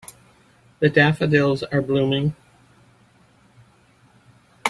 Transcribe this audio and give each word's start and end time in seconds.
The 0.79 0.89
daffodils 0.89 1.61
are 1.61 1.79
blooming. 1.79 2.35